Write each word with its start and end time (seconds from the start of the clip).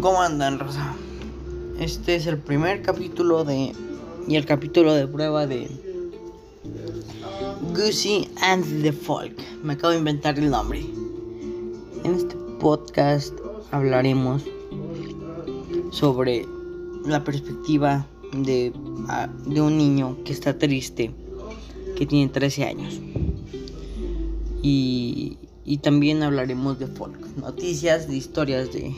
¿Cómo 0.00 0.22
andan, 0.22 0.58
Rosa? 0.58 0.94
Este 1.78 2.14
es 2.14 2.26
el 2.26 2.38
primer 2.38 2.80
capítulo 2.80 3.44
de. 3.44 3.74
Y 4.26 4.36
el 4.36 4.46
capítulo 4.46 4.94
de 4.94 5.06
prueba 5.06 5.46
de. 5.46 5.68
Goosey 7.74 8.30
and 8.40 8.82
the 8.82 8.92
Folk. 8.92 9.34
Me 9.62 9.74
acabo 9.74 9.92
de 9.92 9.98
inventar 9.98 10.38
el 10.38 10.48
nombre. 10.48 10.86
En 12.02 12.14
este 12.14 12.34
podcast 12.60 13.34
hablaremos 13.72 14.42
sobre 15.90 16.46
la 17.04 17.22
perspectiva 17.22 18.06
de, 18.32 18.72
de 19.46 19.60
un 19.60 19.76
niño 19.76 20.16
que 20.24 20.32
está 20.32 20.56
triste, 20.56 21.10
que 21.96 22.06
tiene 22.06 22.32
13 22.32 22.64
años. 22.64 22.98
Y, 24.62 25.36
y 25.66 25.78
también 25.78 26.22
hablaremos 26.22 26.78
de 26.78 26.86
folk, 26.86 27.36
noticias, 27.36 28.08
de 28.08 28.16
historias 28.16 28.72
de 28.72 28.94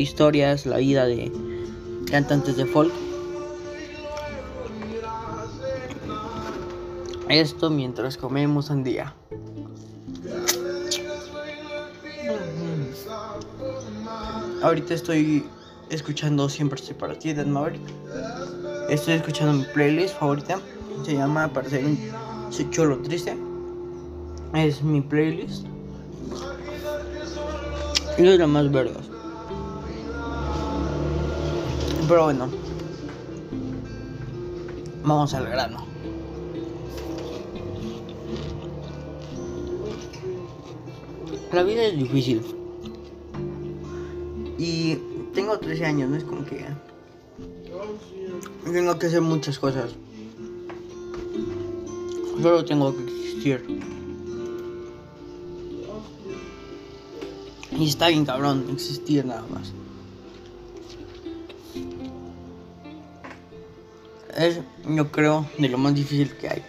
historias, 0.00 0.66
la 0.66 0.78
vida 0.78 1.06
de 1.06 1.30
cantantes 2.10 2.56
de 2.56 2.66
folk. 2.66 2.92
Esto 7.28 7.70
mientras 7.70 8.16
comemos 8.16 8.66
sandía. 8.66 9.14
Ahorita 14.62 14.94
estoy 14.94 15.44
escuchando 15.90 16.48
Siempre 16.48 16.80
estoy 16.80 16.94
para 16.94 17.18
ti 17.18 17.32
de 17.32 17.44
Maverick. 17.44 17.82
Estoy 18.88 19.14
escuchando 19.14 19.52
mi 19.52 19.64
playlist 19.72 20.18
favorita. 20.18 20.58
Se 21.04 21.14
llama 21.14 21.52
Para 21.52 21.68
ser 21.68 21.84
un 21.84 22.70
cholo 22.70 22.98
triste. 22.98 23.36
Es 24.54 24.82
mi 24.82 25.00
playlist. 25.00 25.66
Y 28.18 28.26
es 28.26 28.38
la 28.38 28.46
más 28.46 28.70
vergas. 28.70 29.09
Pero 32.10 32.24
bueno. 32.24 32.48
Vamos 35.04 35.32
al 35.32 35.46
grano. 35.46 35.86
La 41.52 41.62
vida 41.62 41.84
es 41.84 41.96
difícil. 41.96 42.42
Y 44.58 44.96
tengo 45.34 45.56
13 45.60 45.84
años, 45.84 46.10
no 46.10 46.16
es 46.16 46.24
como 46.24 46.44
que 46.44 46.66
tengo 48.64 48.98
que 48.98 49.06
hacer 49.06 49.20
muchas 49.20 49.60
cosas. 49.60 49.92
Solo 52.42 52.64
tengo 52.64 52.92
que 52.92 53.04
existir. 53.04 53.64
Y 57.70 57.88
está 57.88 58.08
bien 58.08 58.24
cabrón 58.24 58.66
existir 58.68 59.24
nada 59.24 59.46
más. 59.48 59.72
Es, 64.40 64.58
yo 64.88 65.12
creo, 65.12 65.44
de 65.58 65.68
lo 65.68 65.76
más 65.76 65.94
difícil 65.94 66.34
que 66.34 66.48
hay. 66.48 66.62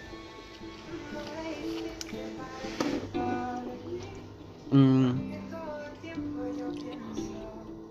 Mm, 4.70 5.12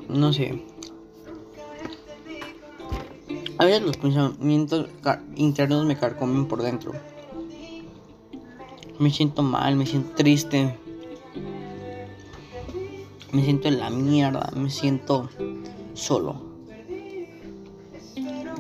no 0.08 0.34
sé. 0.34 0.64
A 3.58 3.66
veces 3.66 3.82
los 3.82 3.98
pensamientos 3.98 4.88
internos 5.36 5.84
me 5.88 5.98
carcomen 5.98 6.48
por 6.48 6.62
dentro. 6.62 6.92
Me 9.00 9.10
siento 9.10 9.42
mal, 9.42 9.76
me 9.78 9.88
siento 9.88 10.14
triste. 10.14 10.78
Me 13.32 13.44
siento 13.44 13.68
en 13.68 13.80
la 13.80 13.90
mierda, 13.90 14.52
me 14.56 14.70
siento 14.70 15.28
solo. 15.96 16.51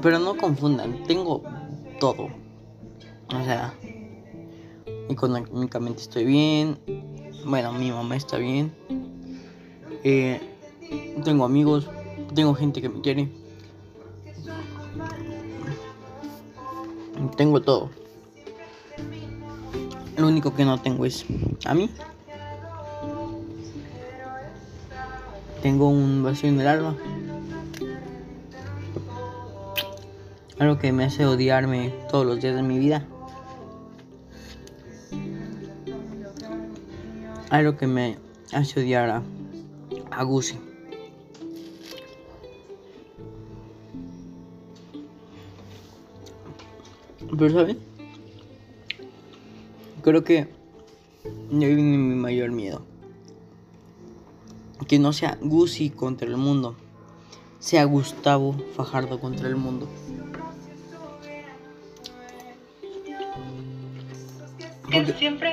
Pero 0.01 0.19
no 0.19 0.35
confundan, 0.35 1.03
tengo 1.03 1.43
todo. 1.99 2.29
O 3.27 3.43
sea, 3.45 3.73
económicamente 5.09 6.01
estoy 6.01 6.25
bien. 6.25 6.79
Bueno, 7.45 7.71
mi 7.73 7.91
mamá 7.91 8.15
está 8.15 8.37
bien. 8.37 8.73
Eh, 10.03 10.41
tengo 11.23 11.45
amigos, 11.45 11.87
tengo 12.33 12.55
gente 12.55 12.81
que 12.81 12.89
me 12.89 13.01
quiere. 13.01 13.29
Tengo 17.37 17.61
todo. 17.61 17.89
Lo 20.17 20.27
único 20.27 20.53
que 20.53 20.65
no 20.65 20.81
tengo 20.81 21.05
es 21.05 21.25
a 21.65 21.73
mí. 21.73 21.89
Tengo 25.61 25.89
un 25.89 26.23
vacío 26.23 26.49
en 26.49 26.59
el 26.59 26.67
alma. 26.67 26.97
Algo 30.61 30.77
que 30.77 30.91
me 30.91 31.05
hace 31.05 31.25
odiarme 31.25 31.91
todos 32.11 32.23
los 32.23 32.39
días 32.39 32.55
de 32.55 32.61
mi 32.61 32.77
vida. 32.77 33.03
Algo 37.49 37.77
que 37.77 37.87
me 37.87 38.19
hace 38.53 38.79
odiar 38.79 39.09
a, 39.09 39.23
a 40.11 40.23
Gucci. 40.23 40.59
Pero 47.39 47.49
¿saben? 47.49 47.79
Creo 50.03 50.23
que 50.23 50.47
ya 51.49 51.67
viene 51.67 51.97
mi 51.97 52.13
mayor 52.13 52.51
miedo. 52.51 52.83
Que 54.87 54.99
no 54.99 55.11
sea 55.11 55.39
Gucci 55.41 55.89
contra 55.89 56.27
el 56.27 56.37
mundo. 56.37 56.75
Sea 57.57 57.83
Gustavo 57.85 58.55
Fajardo 58.75 59.19
contra 59.19 59.47
el 59.47 59.55
mundo. 59.55 59.89
Porque, 64.91 65.49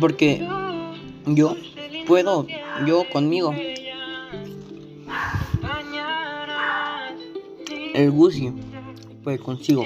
porque 0.00 0.48
yo 1.26 1.56
puedo, 2.06 2.46
yo 2.86 3.04
conmigo. 3.10 3.54
El 7.94 8.10
Gucci 8.10 8.52
puede 9.24 9.38
consigo. 9.38 9.84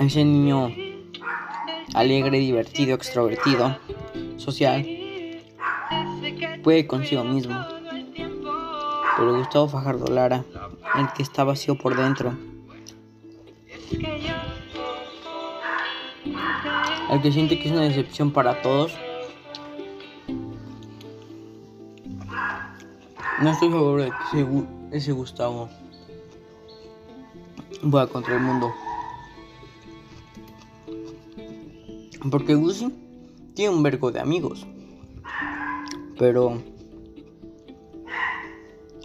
Ese 0.00 0.24
niño 0.24 0.70
alegre, 1.94 2.38
divertido, 2.38 2.94
extrovertido, 2.94 3.78
social, 4.36 4.84
puede 6.62 6.86
consigo 6.86 7.24
mismo. 7.24 7.64
Pero 9.16 9.38
Gustavo 9.38 9.68
Fajardo 9.68 10.12
Lara, 10.12 10.44
el 10.98 11.08
que 11.16 11.22
está 11.22 11.44
vacío 11.44 11.76
por 11.76 11.96
dentro, 11.96 12.36
el 17.14 17.22
que 17.22 17.30
siente 17.30 17.58
que 17.58 17.68
es 17.68 17.72
una 17.72 17.82
decepción 17.82 18.32
para 18.32 18.60
todos, 18.60 18.92
no 23.40 23.50
estoy 23.50 23.70
seguro 23.70 24.02
de 24.02 24.10
que 24.10 24.96
ese, 24.96 25.12
Gustavo 25.12 25.68
vaya 27.82 28.10
contra 28.10 28.34
el 28.34 28.40
mundo. 28.40 28.72
Porque 32.30 32.54
Gucci 32.54 32.92
tiene 33.54 33.74
un 33.74 33.82
vergo 33.82 34.10
de 34.10 34.20
amigos. 34.20 34.66
Pero 36.18 36.62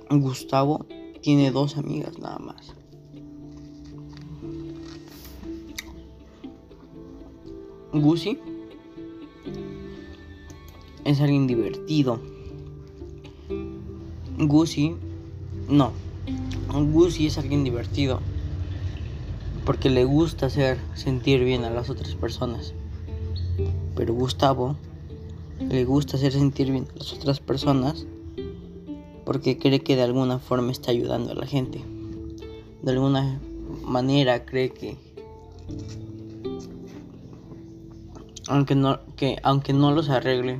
Gustavo 0.09 0.85
tiene 1.21 1.51
dos 1.51 1.77
amigas 1.77 2.17
nada 2.17 2.39
más. 2.39 2.78
Gucci 7.91 8.37
es 11.05 11.21
alguien 11.21 11.47
divertido. 11.47 12.19
Gucci, 14.37 14.95
no. 15.67 15.91
Gucci 16.71 17.25
es 17.25 17.39
alguien 17.39 17.63
divertido. 17.63 18.19
Porque 19.65 19.89
le 19.89 20.05
gusta 20.05 20.45
hacer 20.45 20.77
sentir 20.93 21.43
bien 21.43 21.63
a 21.63 21.71
las 21.71 21.89
otras 21.89 22.13
personas. 22.13 22.73
Pero 23.95 24.13
Gustavo 24.13 24.75
le 25.59 25.83
gusta 25.83 26.17
hacer 26.17 26.31
sentir 26.31 26.71
bien 26.71 26.87
a 26.93 26.99
las 26.99 27.13
otras 27.13 27.39
personas 27.39 28.05
porque 29.25 29.57
cree 29.57 29.81
que 29.81 29.95
de 29.95 30.03
alguna 30.03 30.39
forma 30.39 30.71
está 30.71 30.91
ayudando 30.91 31.31
a 31.31 31.35
la 31.35 31.45
gente. 31.45 31.83
De 32.81 32.91
alguna 32.91 33.39
manera 33.83 34.45
cree 34.45 34.69
que 34.69 34.95
aunque 38.49 38.75
no 38.75 38.99
que 39.15 39.37
aunque 39.43 39.73
no 39.73 39.91
los 39.91 40.09
arregle 40.09 40.59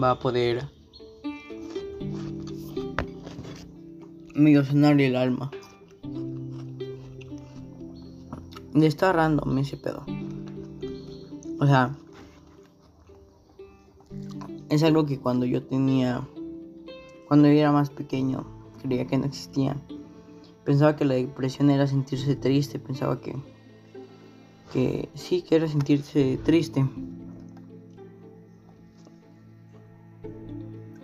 va 0.00 0.10
a 0.10 0.18
poder 0.18 0.68
sanarle 4.64 5.06
el 5.06 5.16
alma. 5.16 5.50
Le 8.74 8.86
está 8.86 9.12
random 9.12 9.56
ese 9.58 9.76
pedo. 9.76 10.04
O 11.60 11.66
sea, 11.66 11.96
es 14.68 14.82
algo 14.82 15.06
que 15.06 15.20
cuando 15.20 15.46
yo 15.46 15.62
tenía 15.62 16.26
Cuando 17.28 17.48
yo 17.48 17.54
era 17.54 17.72
más 17.72 17.90
pequeño, 17.90 18.44
creía 18.82 19.06
que 19.06 19.16
no 19.16 19.26
existía. 19.26 19.76
Pensaba 20.64 20.96
que 20.96 21.04
la 21.04 21.14
depresión 21.14 21.70
era 21.70 21.86
sentirse 21.86 22.36
triste, 22.36 22.78
pensaba 22.78 23.20
que, 23.20 23.34
que 24.72 25.08
sí, 25.14 25.42
que 25.42 25.56
era 25.56 25.68
sentirse 25.68 26.38
triste. 26.44 26.84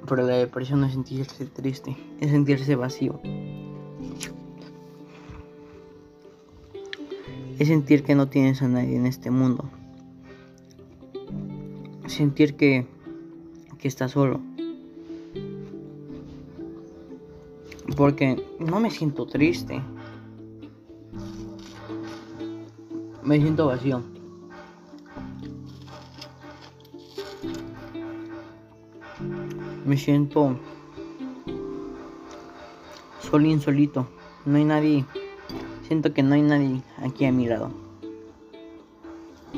Pero 0.09 0.27
la 0.27 0.37
depresión 0.37 0.81
no 0.81 0.87
es 0.87 0.93
sentirse 0.93 1.47
triste, 1.47 1.97
es 2.21 2.31
sentirse 2.31 2.75
vacío. 2.75 3.21
Es 7.61 7.69
sentir 7.69 8.03
que 8.03 8.15
no 8.15 8.29
tienes 8.29 8.61
a 8.63 8.69
nadie 8.69 8.97
en 8.97 9.07
este 9.07 9.31
mundo. 9.31 9.71
Sentir 12.07 12.57
que, 12.57 12.87
que 13.79 13.87
estás 13.87 14.13
solo. 14.13 14.41
Porque 17.97 18.43
no 18.59 18.81
me 18.81 18.91
siento 18.91 19.27
triste. 19.27 19.81
Me 23.31 23.39
siento 23.39 23.67
vacío. 23.67 24.03
Me 29.87 29.97
siento 29.97 30.57
solín 33.21 33.61
solito. 33.61 34.09
No 34.45 34.57
hay 34.57 34.65
nadie. 34.65 35.05
Siento 35.87 36.13
que 36.13 36.25
no 36.25 36.35
hay 36.35 36.43
nadie 36.43 36.83
aquí 37.05 37.25
a 37.25 37.31
mi 37.31 37.47
lado. 37.47 37.71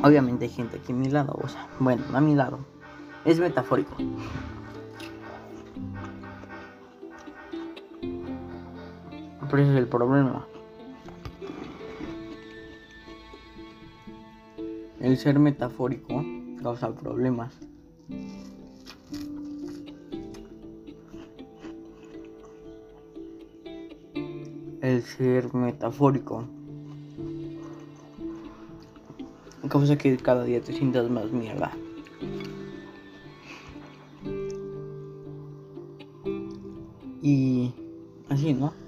Obviamente 0.02 0.44
hay 0.44 0.50
gente 0.50 0.76
aquí 0.76 0.92
a 0.92 0.94
mi 0.94 1.08
lado, 1.08 1.32
o 1.42 1.48
sea, 1.48 1.66
bueno, 1.80 2.04
a 2.12 2.20
mi 2.20 2.34
lado. 2.34 2.58
Es 3.24 3.40
metafórico. 3.40 3.96
Pero 9.50 9.62
ese 9.62 9.72
es 9.72 9.78
el 9.78 9.88
problema. 9.88 10.46
El 15.02 15.18
ser 15.18 15.36
metafórico 15.40 16.24
causa 16.62 16.94
problemas. 16.94 17.52
El 24.80 25.02
ser 25.02 25.52
metafórico 25.54 26.44
causa 29.68 29.98
que 29.98 30.16
cada 30.18 30.44
día 30.44 30.60
te 30.60 30.72
sientas 30.72 31.10
más 31.10 31.32
mierda. 31.32 31.72
Y 37.20 37.74
así, 38.28 38.54
¿no? 38.54 38.81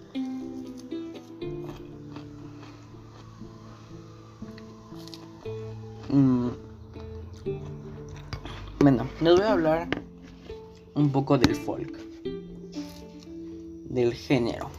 Género. 14.15 14.71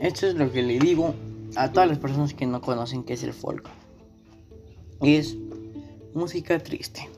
Esto 0.00 0.26
es 0.26 0.34
lo 0.34 0.52
que 0.52 0.62
le 0.62 0.78
digo 0.78 1.14
a 1.56 1.72
todas 1.72 1.88
las 1.88 1.98
personas 1.98 2.34
que 2.34 2.46
no 2.46 2.60
conocen 2.60 3.02
qué 3.02 3.14
es 3.14 3.22
el 3.22 3.32
folk. 3.32 3.68
Es 5.00 5.36
música 6.14 6.58
triste 6.58 7.08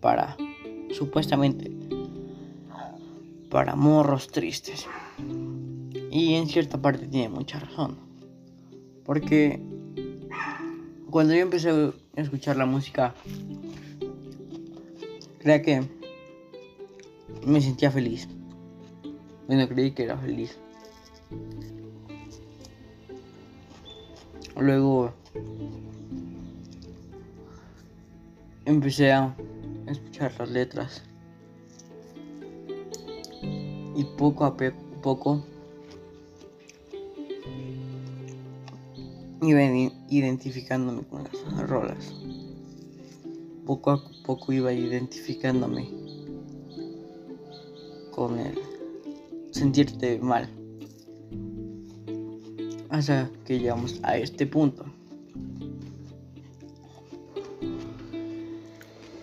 para 0.00 0.36
supuestamente 0.92 1.70
para 3.50 3.74
morros 3.74 4.28
tristes. 4.28 4.86
Y 6.10 6.34
en 6.34 6.46
cierta 6.46 6.80
parte 6.80 7.06
tiene 7.06 7.28
mucha 7.28 7.58
razón. 7.58 7.96
Porque 9.04 9.60
cuando 11.10 11.34
yo 11.34 11.40
empecé 11.40 11.70
a 11.70 11.92
escuchar 12.16 12.56
la 12.56 12.66
música, 12.66 13.14
creía 15.38 15.62
que 15.62 15.82
me 17.46 17.60
sentía 17.60 17.90
feliz. 17.92 18.28
Bueno, 19.46 19.68
creí 19.68 19.92
que 19.92 20.02
era 20.02 20.18
feliz. 20.18 20.58
Luego 24.58 25.12
empecé 28.64 29.12
a 29.12 29.36
escuchar 29.86 30.34
las 30.38 30.50
letras. 30.50 31.02
Y 33.94 34.04
poco 34.18 34.44
a 34.44 34.56
poco 35.02 35.46
iba 39.40 39.62
identificándome 40.10 41.02
con 41.04 41.22
las 41.24 41.68
rolas. 41.68 42.12
Poco 43.64 43.92
a 43.92 44.02
poco 44.24 44.52
iba 44.52 44.72
identificándome 44.72 45.95
con 48.16 48.38
el 48.38 48.58
sentirte 49.50 50.18
mal. 50.18 50.48
Hasta 52.88 53.30
que 53.44 53.58
llegamos 53.58 54.00
a 54.02 54.16
este 54.16 54.46
punto. 54.46 54.86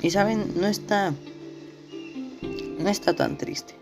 Y 0.01 0.11
saben, 0.11 0.53
no 0.59 0.67
está. 0.67 1.13
No 2.79 2.89
está 2.89 3.15
tan 3.15 3.37
triste. 3.37 3.73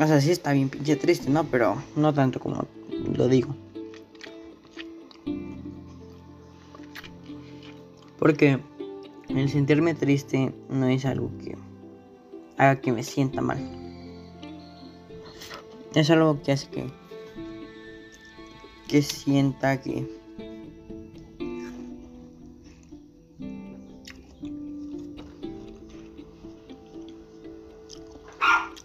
O 0.00 0.06
sea, 0.06 0.20
sí 0.20 0.32
está 0.32 0.52
bien 0.52 0.68
pinche 0.68 0.96
triste, 0.96 1.30
¿no? 1.30 1.44
Pero 1.44 1.80
no 1.94 2.12
tanto 2.12 2.40
como 2.40 2.66
lo 3.14 3.28
digo. 3.28 3.54
Porque 8.18 8.58
el 9.28 9.48
sentirme 9.48 9.94
triste 9.94 10.52
no 10.68 10.88
es 10.88 11.04
algo 11.04 11.30
que 11.38 11.56
haga 12.60 12.78
que 12.78 12.92
me 12.92 13.02
sienta 13.02 13.40
mal. 13.40 13.58
Es 15.94 16.10
algo 16.10 16.42
que 16.42 16.52
hace 16.52 16.68
que 16.68 16.84
que 18.86 19.00
sienta 19.00 19.80
que 19.80 20.06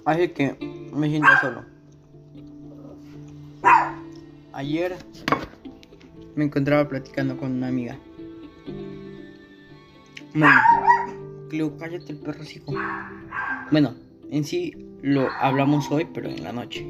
hace 0.05 0.31
que 0.31 0.55
me 0.93 1.09
sienta 1.09 1.41
solo. 1.41 1.65
Ayer 4.53 4.95
me 6.35 6.45
encontraba 6.45 6.87
platicando 6.87 7.35
con 7.35 7.51
una 7.51 7.67
amiga. 7.67 7.99
Bueno, 10.33 10.61
Cleo, 11.49 11.77
cállate 11.77 12.13
el 12.13 12.19
perro, 12.19 12.43
hijo. 12.43 12.73
Bueno, 13.71 13.95
en 14.29 14.43
sí 14.43 14.73
lo 15.01 15.27
hablamos 15.39 15.89
hoy, 15.91 16.07
pero 16.13 16.29
en 16.29 16.43
la 16.43 16.51
noche. 16.51 16.85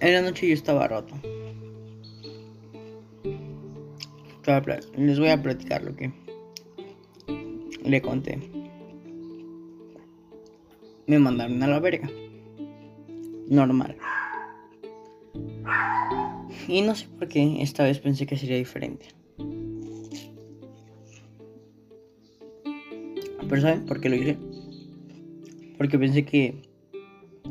En 0.00 0.12
la 0.14 0.22
noche 0.22 0.48
yo 0.48 0.54
estaba 0.54 0.88
roto. 0.88 1.14
Les 4.96 5.18
voy 5.20 5.28
a 5.28 5.40
platicar 5.40 5.84
lo 5.84 5.94
que 5.94 6.10
le 7.84 8.02
conté. 8.02 8.40
Me 11.06 11.18
mandaron 11.20 11.62
a 11.62 11.68
la 11.68 11.78
verga. 11.78 12.10
Normal. 13.48 13.96
Y 16.66 16.82
no 16.82 16.94
sé 16.96 17.06
por 17.18 17.28
qué 17.28 17.62
esta 17.62 17.84
vez 17.84 18.00
pensé 18.00 18.26
que 18.26 18.36
sería 18.36 18.56
diferente. 18.56 19.19
Pero 23.50 23.62
¿saben 23.62 23.84
por 23.84 24.00
qué 24.00 24.08
lo 24.08 24.14
hice? 24.14 24.38
Porque 25.76 25.98
pensé 25.98 26.24
que 26.24 26.62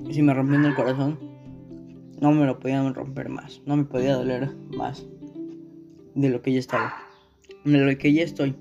si 0.09 0.21
me 0.21 0.33
rompían 0.33 0.63
el 0.63 0.73
corazón, 0.73 1.19
no 2.21 2.31
me 2.31 2.45
lo 2.45 2.57
podían 2.57 2.93
romper 2.95 3.27
más, 3.27 3.61
no 3.65 3.75
me 3.75 3.83
podía 3.83 4.13
doler 4.13 4.49
más 4.77 5.05
de 6.15 6.29
lo 6.29 6.41
que 6.41 6.53
ya 6.53 6.59
estaba, 6.59 6.93
de 7.65 7.77
lo 7.79 7.97
que 7.97 8.13
ya 8.13 8.23
estoy. 8.23 8.55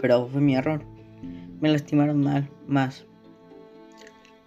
Pero 0.00 0.26
fue 0.26 0.40
mi 0.40 0.56
error, 0.56 0.82
me 1.60 1.68
lastimaron 1.68 2.20
mal, 2.20 2.50
más. 2.66 3.06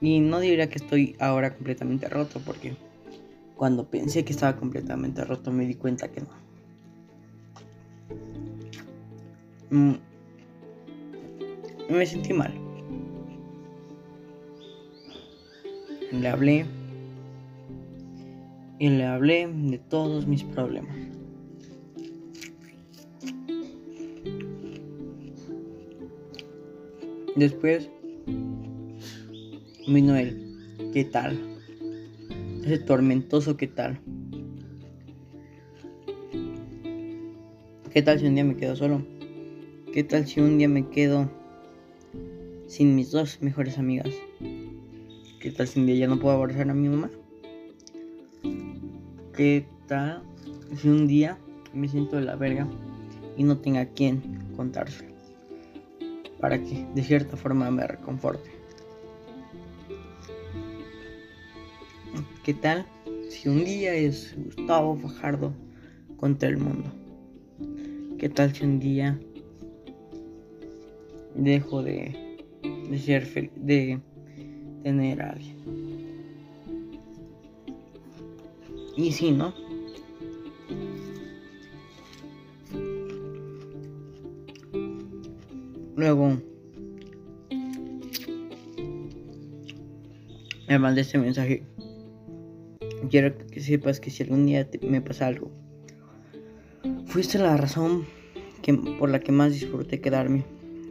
Y 0.01 0.19
no 0.19 0.41
diría 0.41 0.69
que 0.69 0.77
estoy 0.77 1.15
ahora 1.19 1.55
completamente 1.55 2.09
roto, 2.09 2.41
porque 2.45 2.75
cuando 3.55 3.89
pensé 3.89 4.25
que 4.25 4.33
estaba 4.33 4.57
completamente 4.57 5.23
roto 5.23 5.53
me 5.53 5.65
di 5.65 5.75
cuenta 5.75 6.11
que 6.11 6.19
no. 6.19 6.44
Me 9.69 9.99
sentí 12.05 12.33
mal. 12.33 12.53
Le 16.11 16.27
hablé 16.27 16.65
y 18.79 18.89
le 18.89 19.05
hablé 19.05 19.47
de 19.47 19.77
todos 19.79 20.27
mis 20.27 20.43
problemas. 20.43 20.95
Después 27.35 27.89
vino 29.87 30.15
el 30.15 30.89
¿qué 30.93 31.03
tal? 31.03 31.37
Ese 32.63 32.77
tormentoso 32.79 33.57
¿qué 33.57 33.67
tal? 33.67 33.99
¿Qué 37.91 38.01
tal 38.01 38.19
si 38.19 38.27
un 38.27 38.35
día 38.35 38.43
me 38.43 38.55
quedo 38.55 38.75
solo? 38.75 39.14
¿Qué 39.95 40.03
tal 40.03 40.27
si 40.27 40.41
un 40.41 40.57
día 40.57 40.67
me 40.67 40.89
quedo 40.89 41.31
sin 42.67 42.97
mis 42.97 43.11
dos 43.11 43.41
mejores 43.41 43.77
amigas? 43.77 44.13
¿Qué 45.39 45.51
tal 45.51 45.69
si 45.69 45.79
un 45.79 45.85
día 45.85 45.95
ya 45.95 46.07
no 46.07 46.19
puedo 46.19 46.35
abrazar 46.35 46.69
a 46.69 46.73
mi 46.73 46.89
mamá? 46.89 47.09
¿Qué 49.37 49.65
tal 49.87 50.21
si 50.75 50.89
un 50.89 51.07
día 51.07 51.37
me 51.73 51.87
siento 51.87 52.17
de 52.17 52.23
la 52.23 52.35
verga 52.35 52.67
y 53.37 53.43
no 53.43 53.59
tenga 53.59 53.79
a 53.79 53.85
quien 53.85 54.43
contárselo? 54.57 55.15
Para 56.41 56.61
que 56.61 56.85
de 56.93 57.01
cierta 57.01 57.37
forma 57.37 57.71
me 57.71 57.87
reconforte. 57.87 58.49
¿Qué 62.43 62.53
tal 62.53 62.85
si 63.29 63.47
un 63.47 63.63
día 63.63 63.93
es 63.93 64.35
Gustavo 64.43 64.97
Fajardo 64.97 65.53
contra 66.17 66.49
el 66.49 66.57
mundo? 66.57 66.91
¿Qué 68.17 68.27
tal 68.27 68.53
si 68.53 68.65
un 68.65 68.81
día 68.81 69.17
dejo 71.35 71.83
de, 71.83 72.37
de 72.89 72.99
ser 72.99 73.25
feliz, 73.25 73.51
de 73.55 73.99
tener 74.83 75.21
a 75.21 75.31
alguien? 75.31 75.55
Y 78.97 79.11
si 79.11 79.31
no, 79.31 79.53
luego 85.95 86.37
me 90.67 90.79
mandé 90.79 91.01
este 91.01 91.17
mensaje. 91.17 91.63
Quiero 93.09 93.37
que 93.37 93.59
sepas 93.59 93.99
que 93.99 94.09
si 94.09 94.23
algún 94.23 94.45
día 94.45 94.67
me 94.81 95.01
pasa 95.01 95.27
algo, 95.27 95.51
fuiste 97.05 97.37
la 97.37 97.55
razón 97.57 98.05
que, 98.61 98.73
por 98.73 99.09
la 99.09 99.19
que 99.19 99.31
más 99.31 99.53
disfruté 99.53 100.01
quedarme, 100.01 100.43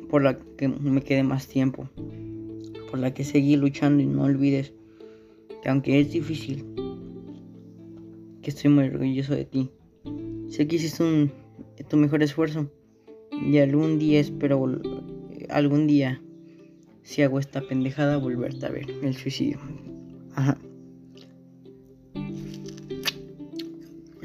por 0.09 0.23
la 0.23 0.39
que 0.57 0.69
me 0.69 1.03
quedé 1.03 1.23
más 1.23 1.47
tiempo, 1.47 1.89
por 2.91 2.99
la 2.99 3.13
que 3.15 3.25
seguí 3.25 3.57
luchando 3.57 4.03
y 4.03 4.07
no 4.07 4.25
olvides 4.25 4.73
que 5.63 5.69
aunque 5.69 6.01
es 6.01 6.13
difícil, 6.13 6.65
que 8.43 8.51
estoy 8.51 8.71
muy 8.71 8.85
orgulloso 8.85 9.35
de 9.35 9.47
ti. 9.47 9.71
Sé 10.49 10.69
que 10.69 10.77
hiciste 10.77 11.03
un, 11.03 11.33
tu 11.89 11.97
mejor 11.97 12.23
esfuerzo 12.23 12.71
y 13.33 13.59
algún 13.59 13.99
día 13.99 14.21
espero, 14.21 14.65
algún 15.49 15.87
día, 15.87 16.21
si 17.03 17.23
hago 17.23 17.39
esta 17.39 17.63
pendejada, 17.63 18.19
volverte 18.19 18.67
a 18.67 18.71
ver 18.71 18.91
el 19.03 19.17
suicidio. 19.17 19.59
Ajá. 20.35 20.59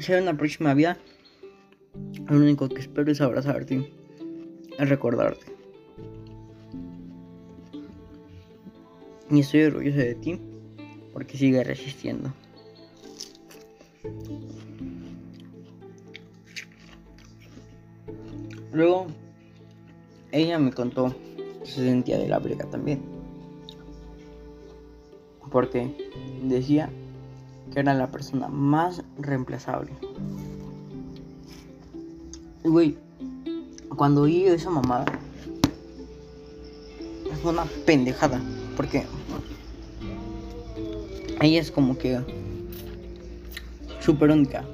Hay 0.08 0.20
una 0.20 0.36
próxima 0.36 0.74
vida, 0.74 0.98
lo 2.28 2.36
único 2.36 2.68
que 2.68 2.80
espero 2.80 3.12
es 3.12 3.20
abrazarte, 3.20 3.92
recordarte. 4.78 5.49
Y 9.30 9.40
estoy 9.40 9.62
orgulloso 9.62 9.98
de 9.98 10.14
ti 10.16 10.40
porque 11.12 11.38
sigues 11.38 11.66
resistiendo. 11.66 12.32
Luego, 18.72 19.06
ella 20.32 20.58
me 20.58 20.72
contó 20.72 21.14
que 21.60 21.66
se 21.66 21.84
sentía 21.84 22.18
de 22.18 22.28
la 22.28 22.38
brega 22.38 22.64
también. 22.66 23.02
Porque 25.50 25.94
decía 26.42 26.90
que 27.72 27.80
era 27.80 27.94
la 27.94 28.10
persona 28.10 28.48
más 28.48 29.02
reemplazable. 29.18 29.92
Güey, 32.64 32.96
cuando 33.96 34.22
oí 34.22 34.44
esa 34.44 34.70
mamada, 34.70 35.06
es 37.32 37.44
una 37.44 37.64
pendejada. 37.86 38.40
Porque 38.80 39.02
ella 41.42 41.60
es 41.60 41.70
como 41.70 41.98
que 41.98 42.18
súper 44.00 44.30
única. 44.30 44.64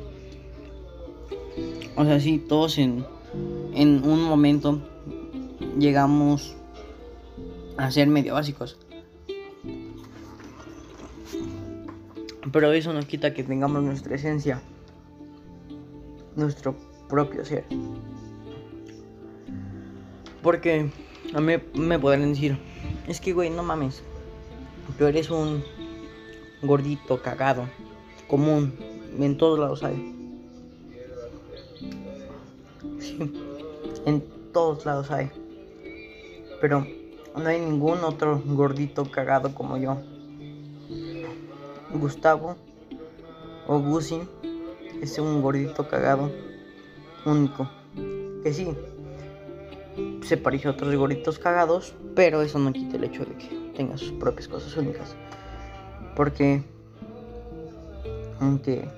O 1.97 2.05
sea, 2.05 2.21
sí, 2.21 2.39
todos 2.39 2.79
en, 2.79 3.05
en 3.75 4.09
un 4.09 4.23
momento 4.23 4.81
llegamos 5.77 6.55
a 7.77 7.91
ser 7.91 8.07
medio 8.07 8.35
básicos. 8.35 8.79
Pero 12.53 12.73
eso 12.73 12.93
no 12.93 13.01
quita 13.01 13.35
que 13.35 13.43
tengamos 13.43 13.83
nuestra 13.83 14.15
esencia, 14.15 14.63
nuestro 16.37 16.77
propio 17.09 17.45
ser. 17.45 17.65
Porque 20.45 20.93
a 21.35 21.41
mí 21.41 21.55
me 21.75 21.99
podrán 21.99 22.31
decir, 22.31 22.57
es 23.07 23.21
que 23.21 23.33
güey, 23.33 23.51
no 23.51 23.63
mames, 23.63 24.03
tú 24.99 25.07
eres 25.07 25.31
un 25.31 25.63
gordito 26.63 27.23
cagado, 27.23 27.69
común, 28.29 28.75
en 29.19 29.37
todos 29.37 29.59
lados 29.59 29.83
hay. 29.83 30.15
Sí, 33.01 33.19
en 34.05 34.25
todos 34.53 34.85
lados 34.85 35.11
hay. 35.11 35.31
Pero 36.61 36.87
no 37.37 37.49
hay 37.49 37.61
ningún 37.61 37.99
otro 38.05 38.43
gordito 38.45 39.11
cagado 39.11 39.55
como 39.55 39.77
yo. 39.77 39.99
Gustavo 41.93 42.57
o 43.67 43.79
Gusi 43.79 44.21
es 45.01 45.19
un 45.19 45.43
gordito 45.43 45.89
cagado 45.89 46.31
único. 47.25 47.69
Que 48.43 48.53
sí, 48.53 48.75
se 50.23 50.37
parece 50.37 50.69
a 50.69 50.73
otros 50.73 50.95
gorditos 50.95 51.39
cagados, 51.39 51.95
pero 52.15 52.43
eso 52.43 52.59
no 52.59 52.73
quita 52.73 52.97
el 52.97 53.05
hecho 53.05 53.25
de 53.25 53.35
que 53.37 53.73
tenga 53.77 53.97
sus 53.97 54.13
propias 54.13 54.49
cosas 54.49 54.77
únicas. 54.77 55.15
Porque 56.15 56.63
aunque 58.41 58.89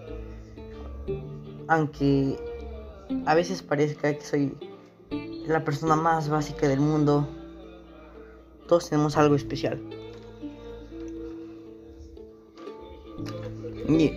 aunque 1.68 2.38
a 3.26 3.34
veces 3.34 3.62
parezca 3.62 4.12
que 4.14 4.24
soy 4.24 4.54
la 5.46 5.64
persona 5.64 5.96
más 5.96 6.28
básica 6.28 6.68
del 6.68 6.80
mundo, 6.80 7.28
todos 8.66 8.88
tenemos 8.88 9.16
algo 9.16 9.34
especial. 9.34 9.80
Y 13.88 14.12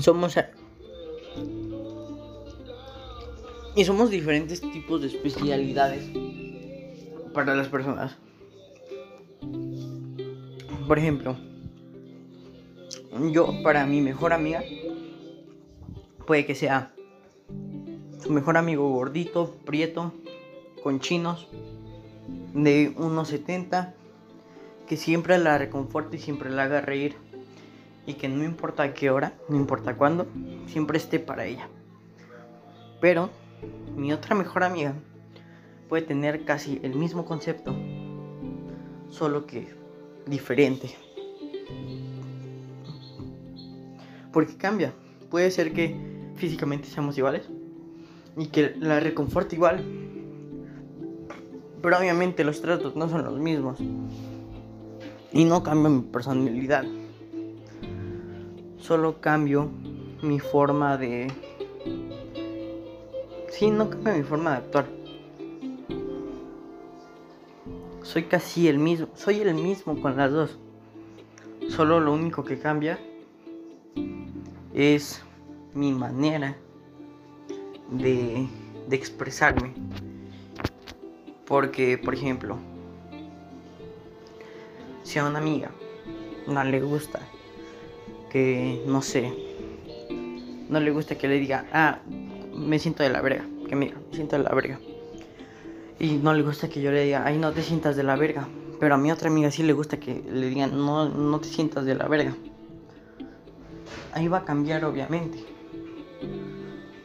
somos 0.00 0.36
y 3.74 3.84
somos 3.84 4.10
diferentes 4.10 4.60
tipos 4.60 5.00
de 5.00 5.08
especialidades 5.08 6.04
para 7.32 7.54
las 7.54 7.68
personas. 7.68 8.16
Por 10.86 10.98
ejemplo, 10.98 11.36
yo 13.32 13.62
para 13.62 13.86
mi 13.86 14.00
mejor 14.00 14.32
amiga 14.32 14.62
puede 16.26 16.44
que 16.44 16.54
sea 16.54 16.92
su 18.22 18.30
mejor 18.30 18.56
amigo 18.56 18.88
gordito, 18.90 19.56
prieto, 19.64 20.12
con 20.82 21.00
chinos, 21.00 21.48
de 22.54 22.94
1,70, 22.96 23.94
que 24.86 24.96
siempre 24.96 25.38
la 25.38 25.58
reconforte 25.58 26.16
y 26.16 26.20
siempre 26.20 26.50
la 26.50 26.64
haga 26.64 26.80
reír 26.80 27.16
y 28.06 28.14
que 28.14 28.28
no 28.28 28.44
importa 28.44 28.92
qué 28.94 29.10
hora, 29.10 29.34
no 29.48 29.56
importa 29.56 29.96
cuándo, 29.96 30.26
siempre 30.66 30.98
esté 30.98 31.18
para 31.18 31.46
ella. 31.46 31.68
Pero 33.00 33.30
mi 33.96 34.12
otra 34.12 34.34
mejor 34.34 34.64
amiga 34.64 34.94
puede 35.88 36.02
tener 36.02 36.44
casi 36.44 36.80
el 36.82 36.94
mismo 36.94 37.24
concepto, 37.24 37.74
solo 39.10 39.46
que 39.46 39.68
diferente. 40.26 40.94
Porque 44.32 44.56
cambia. 44.56 44.92
Puede 45.30 45.50
ser 45.50 45.72
que 45.72 45.96
físicamente 46.36 46.88
seamos 46.88 47.16
iguales 47.18 47.48
y 48.36 48.46
que 48.46 48.74
la 48.78 49.00
reconforte 49.00 49.56
igual. 49.56 49.84
Pero 51.82 51.98
obviamente 51.98 52.44
los 52.44 52.62
tratos 52.62 52.96
no 52.96 53.08
son 53.08 53.24
los 53.24 53.38
mismos. 53.38 53.78
Y 55.32 55.44
no 55.44 55.62
cambio 55.62 55.90
mi 55.90 56.02
personalidad 56.02 56.84
solo 58.82 59.20
cambio 59.20 59.70
mi 60.22 60.40
forma 60.40 60.98
de... 60.98 61.32
Sí, 63.52 63.70
no 63.70 63.90
cambio 63.90 64.14
mi 64.14 64.22
forma 64.22 64.52
de 64.52 64.56
actuar. 64.56 64.86
Soy 68.02 68.24
casi 68.24 68.66
el 68.66 68.78
mismo, 68.78 69.08
soy 69.14 69.40
el 69.40 69.54
mismo 69.54 70.00
con 70.00 70.16
las 70.16 70.32
dos. 70.32 70.58
Solo 71.68 72.00
lo 72.00 72.14
único 72.14 72.44
que 72.44 72.58
cambia 72.58 72.98
es 74.72 75.22
mi 75.74 75.92
manera 75.92 76.56
de, 77.90 78.48
de 78.88 78.96
expresarme. 78.96 79.74
Porque, 81.46 81.98
por 81.98 82.14
ejemplo, 82.14 82.56
si 85.02 85.18
a 85.18 85.26
una 85.26 85.38
amiga 85.38 85.70
no 86.48 86.64
le 86.64 86.80
gusta 86.80 87.20
que, 88.30 88.82
no 88.86 89.02
sé, 89.02 89.30
no 90.70 90.80
le 90.80 90.90
gusta 90.90 91.18
que 91.18 91.28
le 91.28 91.38
diga, 91.38 91.66
ah, 91.70 91.98
me 92.54 92.78
siento 92.78 93.02
de 93.02 93.10
la 93.10 93.20
verga, 93.20 93.44
que 93.68 93.76
mira, 93.76 93.96
me 94.10 94.14
siento 94.14 94.36
de 94.36 94.42
la 94.42 94.54
verga. 94.54 94.78
Y 95.98 96.14
no 96.14 96.34
le 96.34 96.42
gusta 96.42 96.68
que 96.68 96.80
yo 96.80 96.90
le 96.90 97.04
diga, 97.04 97.24
ay, 97.24 97.38
no 97.38 97.52
te 97.52 97.62
sientas 97.62 97.96
de 97.96 98.02
la 98.02 98.16
verga. 98.16 98.48
Pero 98.80 98.94
a 98.96 98.98
mi 98.98 99.12
otra 99.12 99.28
amiga 99.28 99.50
sí 99.50 99.62
le 99.62 99.72
gusta 99.72 100.00
que 100.00 100.22
le 100.28 100.48
digan, 100.48 100.76
no, 100.76 101.08
no 101.08 101.40
te 101.40 101.48
sientas 101.48 101.84
de 101.84 101.94
la 101.94 102.08
verga. 102.08 102.34
Ahí 104.12 104.28
va 104.28 104.38
a 104.38 104.44
cambiar, 104.44 104.84
obviamente. 104.84 105.44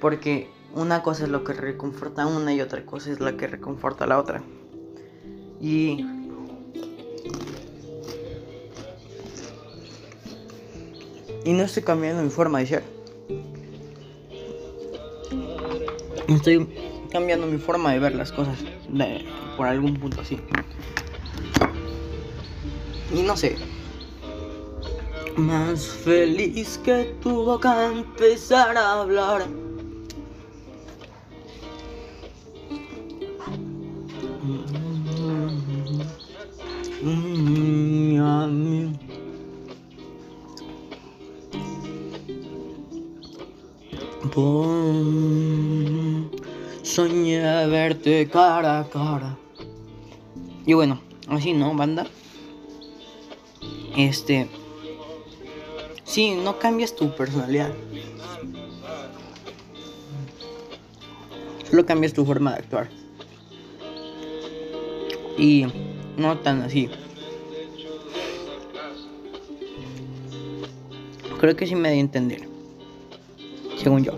Porque 0.02 0.50
una 0.74 1.04
cosa 1.04 1.26
es 1.26 1.30
lo 1.30 1.44
que 1.44 1.54
reconforta 1.54 2.24
a 2.24 2.28
una 2.28 2.54
y 2.54 2.62
otra 2.62 2.86
cosa 2.86 3.12
es 3.12 3.20
la 3.20 3.38
que 3.38 3.48
reconforta 3.48 4.06
a 4.06 4.08
la 4.08 4.20
otra. 4.20 4.42
Y 5.62 6.06
y 11.48 11.54
no 11.54 11.64
estoy 11.64 11.84
cambiando 11.84 12.22
mi 12.22 12.30
forma 12.30 12.60
de 12.60 12.66
ser. 12.66 12.84
Estoy 16.28 16.68
cambiando 17.10 17.48
mi 17.48 17.58
forma 17.58 17.94
de 17.94 18.00
ver 18.00 18.16
las 18.16 18.32
cosas 18.32 18.58
por 19.56 19.68
algún 19.68 19.96
punto 19.96 20.22
así. 20.22 20.40
Y 23.14 23.22
no 23.22 23.38
sé. 23.38 23.58
Más 25.38 25.86
feliz 25.86 26.80
que 26.84 27.16
tu 27.22 27.46
boca 27.46 27.86
empezar 27.86 28.76
a 28.76 29.02
hablar. 29.02 29.48
Verte 47.98 48.30
cara 48.30 48.80
a 48.80 48.90
cara. 48.90 49.38
Y 50.66 50.74
bueno, 50.74 51.00
así 51.28 51.54
no, 51.54 51.74
banda. 51.76 52.06
Este. 53.96 54.48
Sí, 56.04 56.36
no 56.36 56.60
cambias 56.60 56.96
tu 56.96 57.16
personalidad. 57.16 57.74
Solo 61.70 61.86
cambias 61.86 62.14
tu 62.14 62.26
forma 62.26 62.52
de 62.52 62.58
actuar. 62.58 62.90
Y 65.38 65.66
no 66.18 66.38
tan 66.38 66.62
así. 66.62 66.90
Creo 71.40 71.56
que 71.56 71.68
sí 71.68 71.76
me 71.76 71.92
di 71.92 71.98
a 71.98 72.02
entender. 72.02 72.48
Según 73.78 74.04
yo. 74.04 74.14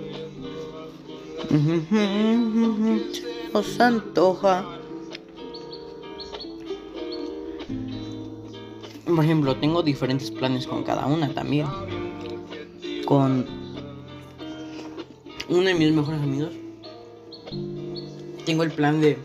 Os 3.54 3.80
antoja. 3.80 4.66
Por 9.06 9.24
ejemplo, 9.24 9.56
tengo 9.56 9.82
diferentes 9.82 10.30
planes 10.30 10.68
con 10.68 10.84
cada 10.84 11.06
una 11.08 11.34
también. 11.34 11.68
Con 13.06 13.46
uno 15.50 15.64
de 15.64 15.74
mis 15.74 15.92
mejores 15.92 16.22
amigos. 16.22 16.54
Tengo 18.46 18.64
el 18.64 18.72
plan 18.72 19.02
de 19.02 19.18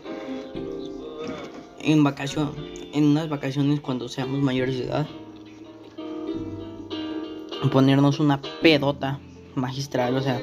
en 1.79 2.03
vacación, 2.03 2.51
en 2.93 3.05
unas 3.05 3.29
vacaciones 3.29 3.79
cuando 3.79 4.09
seamos 4.09 4.41
mayores 4.41 4.79
de 4.79 4.85
edad, 4.85 5.07
ponernos 7.71 8.19
una 8.19 8.41
pedota 8.61 9.19
magistral, 9.53 10.15
o 10.15 10.21
sea, 10.21 10.41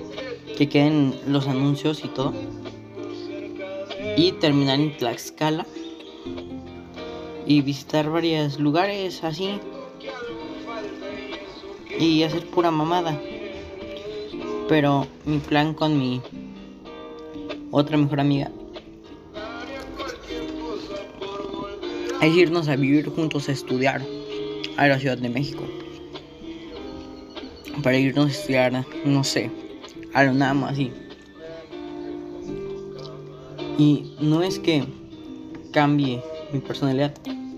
que 0.56 0.68
queden 0.68 1.14
los 1.26 1.48
anuncios 1.48 2.04
y 2.04 2.08
todo. 2.08 2.32
Y 4.16 4.32
terminar 4.32 4.78
en 4.78 4.96
Tlaxcala 4.96 5.66
y 7.46 7.60
visitar 7.62 8.08
varios 8.08 8.58
lugares 8.58 9.24
así 9.24 9.58
y 11.98 12.22
hacer 12.22 12.46
pura 12.46 12.70
mamada. 12.70 13.20
Pero 14.68 15.06
mi 15.24 15.38
plan 15.38 15.74
con 15.74 15.98
mi 15.98 16.20
otra 17.70 17.96
mejor 17.96 18.20
amiga 18.20 18.50
es 22.20 22.36
irnos 22.36 22.68
a 22.68 22.76
vivir 22.76 23.08
juntos 23.08 23.48
a 23.48 23.52
estudiar 23.52 24.00
a 24.76 24.86
la 24.86 24.98
Ciudad 24.98 25.18
de 25.18 25.28
México. 25.28 25.64
Para 27.82 27.98
irnos 27.98 28.26
a 28.26 28.30
estudiar, 28.30 28.86
no 29.04 29.24
sé, 29.24 29.50
a 30.14 30.22
lo 30.22 30.32
nada 30.32 30.54
más 30.54 30.72
así. 30.72 30.92
Y 33.82 34.14
no 34.20 34.44
es 34.44 34.60
que 34.60 34.84
cambie 35.72 36.22
mi 36.52 36.60
personalidad, 36.60 37.12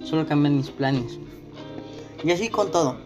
solo 0.04 0.26
cambian 0.26 0.56
mis 0.56 0.70
planes. 0.70 1.18
Y 2.24 2.30
así 2.30 2.48
con 2.48 2.70
todo. 2.70 2.96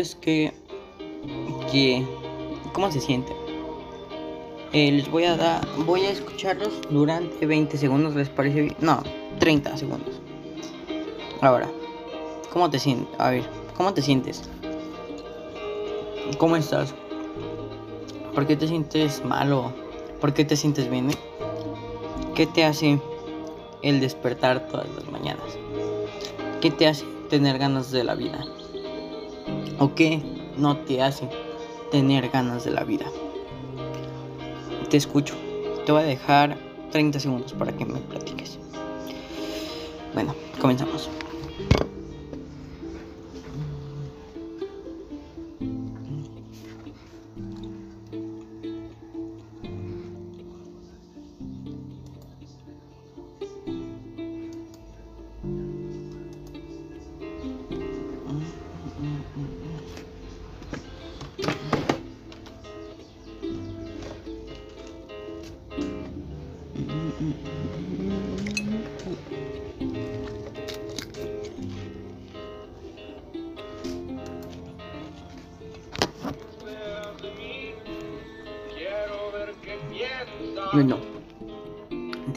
Ustedes 0.00 0.16
qué, 0.20 0.52
qué, 1.70 2.06
cómo 2.72 2.90
se 2.90 3.00
sienten. 3.00 3.36
Eh, 4.72 4.92
les 4.92 5.10
voy 5.10 5.24
a 5.24 5.36
dar, 5.36 5.66
voy 5.86 6.02
a 6.02 6.10
escucharlos 6.10 6.80
durante 6.90 7.46
20 7.46 7.76
segundos, 7.78 8.14
¿les 8.14 8.28
parece 8.28 8.62
bien? 8.62 8.76
No, 8.80 9.02
30 9.38 9.76
segundos. 9.76 10.20
Ahora, 11.40 11.68
¿cómo 12.52 12.68
te 12.68 12.78
sientes? 12.78 13.08
A 13.18 13.30
ver, 13.30 13.48
¿cómo 13.76 13.94
te 13.94 14.02
sientes? 14.02 14.42
¿Cómo 16.36 16.56
estás? 16.56 16.94
¿Por 18.34 18.46
qué 18.46 18.56
te 18.56 18.68
sientes 18.68 19.24
malo? 19.24 19.72
¿Por 20.20 20.34
qué 20.34 20.44
te 20.44 20.56
sientes 20.56 20.90
bien? 20.90 21.08
¿Qué 22.34 22.46
te 22.46 22.64
hace 22.64 23.00
el 23.82 24.00
despertar 24.00 24.68
todas 24.68 24.88
las 24.94 25.10
mañanas? 25.10 25.56
¿Qué 26.60 26.70
te 26.70 26.86
hace 26.86 27.06
tener 27.30 27.58
ganas 27.58 27.90
de 27.90 28.04
la 28.04 28.14
vida? 28.14 28.44
¿O 29.78 29.94
qué 29.94 30.20
no 30.56 30.76
te 30.76 31.02
hace 31.02 31.28
tener 31.90 32.28
ganas 32.30 32.64
de 32.64 32.72
la 32.72 32.84
vida? 32.84 33.06
Te 34.90 34.96
escucho. 34.96 35.34
Te 35.86 35.92
voy 35.92 36.02
a 36.02 36.06
dejar 36.06 36.58
30 36.90 37.20
segundos 37.20 37.52
para 37.52 37.72
que 37.76 37.84
me 37.84 38.00
platiques. 38.00 38.58
Bueno, 40.14 40.34
comenzamos. 40.60 41.08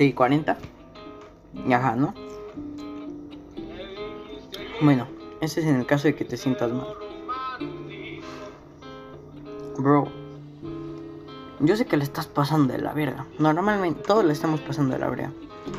De 0.06 0.16
40. 0.16 0.58
Ajá, 1.72 1.96
¿no? 1.96 2.14
Bueno, 4.82 5.08
ese 5.42 5.62
es 5.62 5.68
en 5.68 5.76
el 5.76 5.86
caso 5.86 6.08
de 6.08 6.16
que 6.16 6.26
te 6.26 6.38
sientas 6.38 6.72
mal. 6.72 6.88
Bro, 9.78 10.08
yo 11.60 11.76
sé 11.76 11.86
que 11.86 11.98
le 11.98 12.04
estás 12.04 12.26
pasando 12.28 12.74
de 12.74 12.82
la 12.82 12.94
verga. 12.94 13.28
Normalmente 13.38 14.02
todos 14.02 14.26
le 14.26 14.34
estamos 14.34 14.60
pasando 14.62 14.94
de 14.94 15.00
la 15.00 15.10
verga. 15.10 15.32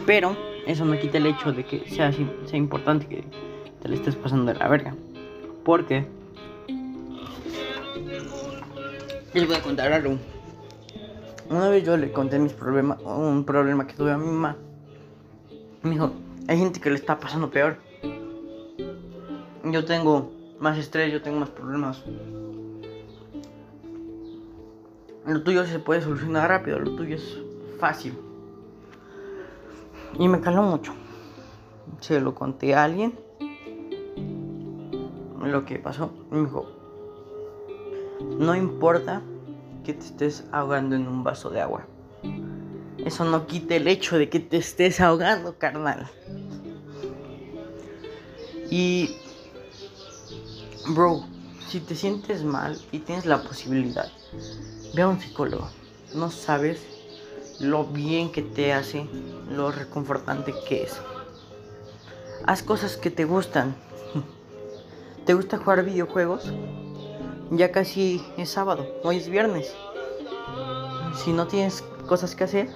Pero 0.06 0.36
eso 0.66 0.84
no 0.84 0.98
quita 0.98 1.18
el 1.18 1.26
hecho 1.26 1.52
de 1.52 1.64
que 1.64 1.88
sea, 1.90 2.12
sea 2.12 2.56
importante 2.56 3.06
que 3.06 3.24
te 3.80 3.88
le 3.88 3.96
estés 3.96 4.14
pasando 4.14 4.52
de 4.52 4.58
la 4.58 4.68
verga. 4.68 4.94
Porque 5.64 6.06
les 9.34 9.46
voy 9.46 9.56
a 9.56 9.62
contar 9.62 9.92
algo. 9.92 10.16
Una 11.52 11.68
vez 11.68 11.84
yo 11.84 11.98
le 11.98 12.10
conté 12.10 12.38
mis 12.38 12.54
problemas, 12.54 12.98
un 13.02 13.44
problema 13.44 13.86
que 13.86 13.92
tuve 13.92 14.10
a 14.10 14.16
mi 14.16 14.24
mamá. 14.24 14.56
Me 15.82 15.90
dijo, 15.90 16.10
hay 16.48 16.56
gente 16.56 16.80
que 16.80 16.88
le 16.88 16.96
está 16.96 17.20
pasando 17.20 17.50
peor. 17.50 17.76
Yo 19.62 19.84
tengo 19.84 20.32
más 20.60 20.78
estrés, 20.78 21.12
yo 21.12 21.20
tengo 21.20 21.40
más 21.40 21.50
problemas. 21.50 22.02
Lo 25.26 25.42
tuyo 25.42 25.66
se 25.66 25.78
puede 25.78 26.00
solucionar 26.00 26.48
rápido, 26.48 26.78
lo 26.78 26.96
tuyo 26.96 27.16
es 27.16 27.38
fácil. 27.78 28.16
Y 30.18 30.28
me 30.28 30.40
caló 30.40 30.62
mucho. 30.62 30.94
Se 32.00 32.18
lo 32.18 32.34
conté 32.34 32.74
a 32.74 32.84
alguien. 32.84 33.12
Lo 35.38 35.66
que 35.66 35.78
pasó. 35.78 36.14
Me 36.30 36.40
dijo, 36.40 36.66
no 38.38 38.56
importa 38.56 39.20
que 39.82 39.94
te 39.94 40.04
estés 40.04 40.44
ahogando 40.52 40.96
en 40.96 41.06
un 41.06 41.24
vaso 41.24 41.50
de 41.50 41.60
agua. 41.60 41.86
Eso 42.98 43.24
no 43.24 43.46
quita 43.46 43.74
el 43.74 43.88
hecho 43.88 44.16
de 44.16 44.28
que 44.28 44.38
te 44.38 44.58
estés 44.58 45.00
ahogando, 45.00 45.58
carnal. 45.58 46.08
Y, 48.70 49.16
bro, 50.88 51.24
si 51.68 51.80
te 51.80 51.94
sientes 51.94 52.44
mal 52.44 52.80
y 52.92 53.00
tienes 53.00 53.26
la 53.26 53.42
posibilidad, 53.42 54.10
ve 54.94 55.02
a 55.02 55.08
un 55.08 55.20
psicólogo. 55.20 55.68
No 56.14 56.30
sabes 56.30 56.80
lo 57.60 57.84
bien 57.84 58.30
que 58.30 58.42
te 58.42 58.72
hace, 58.72 59.06
lo 59.50 59.72
reconfortante 59.72 60.54
que 60.68 60.84
es. 60.84 61.00
Haz 62.46 62.62
cosas 62.62 62.96
que 62.96 63.10
te 63.10 63.24
gustan. 63.24 63.74
¿Te 65.26 65.34
gusta 65.34 65.58
jugar 65.58 65.84
videojuegos? 65.84 66.52
Ya 67.54 67.70
casi 67.70 68.24
es 68.38 68.48
sábado, 68.48 68.86
hoy 69.02 69.18
es 69.18 69.28
viernes. 69.28 69.74
Si 71.22 71.34
no 71.34 71.46
tienes 71.46 71.82
cosas 72.08 72.34
que 72.34 72.44
hacer, 72.44 72.68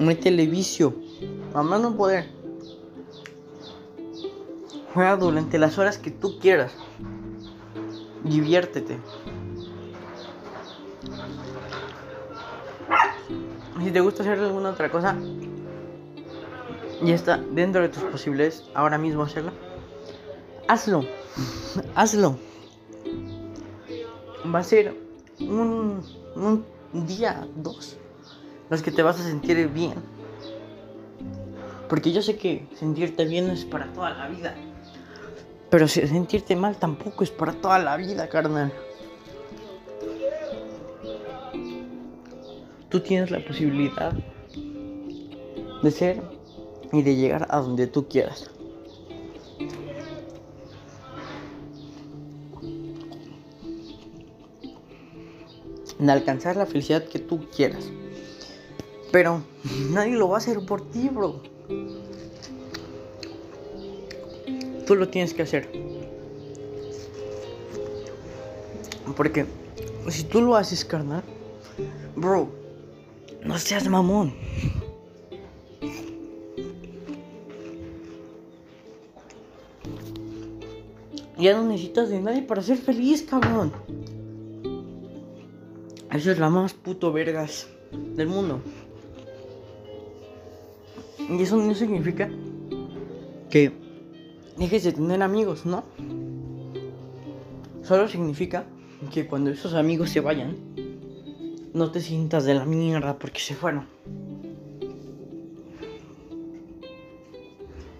métele 0.00 0.46
vicio. 0.46 0.92
A 1.54 1.62
no 1.62 1.96
poder. 1.96 2.28
Juega 4.92 5.16
durante 5.16 5.56
las 5.56 5.78
horas 5.78 5.98
que 5.98 6.10
tú 6.10 6.40
quieras. 6.40 6.72
Diviértete. 8.24 8.98
Si 13.84 13.90
te 13.92 14.00
gusta 14.00 14.24
hacer 14.24 14.40
alguna 14.40 14.70
otra 14.70 14.90
cosa, 14.90 15.16
y 17.04 17.12
está 17.12 17.36
dentro 17.36 17.82
de 17.82 17.88
tus 17.88 18.02
posibilidades 18.02 18.64
ahora 18.74 18.98
mismo 18.98 19.22
hacerlo 19.22 19.67
hazlo, 20.68 21.04
hazlo. 21.94 22.38
Va 24.54 24.60
a 24.60 24.64
ser 24.64 24.94
un, 25.40 26.02
un 26.36 26.64
día, 27.06 27.46
dos, 27.56 27.96
los 28.70 28.82
que 28.82 28.92
te 28.92 29.02
vas 29.02 29.18
a 29.18 29.24
sentir 29.24 29.68
bien. 29.68 29.94
Porque 31.88 32.12
yo 32.12 32.22
sé 32.22 32.36
que 32.36 32.68
sentirte 32.74 33.24
bien 33.24 33.50
es 33.50 33.64
para 33.64 33.92
toda 33.92 34.10
la 34.10 34.28
vida. 34.28 34.54
Pero 35.70 35.88
sentirte 35.88 36.54
mal 36.54 36.76
tampoco 36.76 37.24
es 37.24 37.30
para 37.30 37.52
toda 37.52 37.78
la 37.78 37.96
vida, 37.96 38.28
carnal. 38.28 38.72
Tú 42.88 43.00
tienes 43.00 43.30
la 43.30 43.44
posibilidad 43.44 44.12
de 45.82 45.90
ser 45.90 46.22
y 46.92 47.02
de 47.02 47.16
llegar 47.16 47.46
a 47.50 47.60
donde 47.60 47.86
tú 47.86 48.08
quieras. 48.08 48.50
En 55.98 56.10
alcanzar 56.10 56.56
la 56.56 56.66
felicidad 56.66 57.04
que 57.04 57.18
tú 57.18 57.46
quieras. 57.54 57.90
Pero 59.10 59.42
nadie 59.90 60.16
lo 60.16 60.28
va 60.28 60.36
a 60.36 60.38
hacer 60.38 60.58
por 60.66 60.90
ti, 60.90 61.08
bro. 61.08 61.40
Tú 64.86 64.94
lo 64.94 65.08
tienes 65.08 65.34
que 65.34 65.42
hacer. 65.42 65.70
Porque 69.16 69.46
si 70.08 70.24
tú 70.24 70.42
lo 70.42 70.56
haces, 70.56 70.84
carnal, 70.84 71.22
bro, 72.14 72.48
no 73.44 73.58
seas 73.58 73.88
mamón. 73.88 74.34
Ya 81.38 81.54
no 81.54 81.64
necesitas 81.64 82.08
de 82.08 82.20
nadie 82.20 82.42
para 82.42 82.62
ser 82.62 82.78
feliz, 82.78 83.22
cabrón. 83.22 83.72
Eso 86.18 86.32
es 86.32 86.40
la 86.40 86.50
más 86.50 86.74
puto 86.74 87.12
vergas 87.12 87.68
del 87.92 88.26
mundo. 88.26 88.60
Y 91.16 91.40
eso 91.40 91.56
no 91.56 91.72
significa 91.76 92.28
que 93.48 93.70
dejes 94.56 94.82
de 94.82 94.94
tener 94.94 95.22
amigos, 95.22 95.64
¿no? 95.64 95.84
Solo 97.84 98.08
significa 98.08 98.64
que 99.12 99.28
cuando 99.28 99.50
esos 99.50 99.74
amigos 99.74 100.10
se 100.10 100.18
vayan, 100.18 100.56
no 101.72 101.92
te 101.92 102.00
sientas 102.00 102.44
de 102.44 102.54
la 102.54 102.64
mierda 102.64 103.16
porque 103.16 103.38
se 103.38 103.54
fueron. 103.54 103.86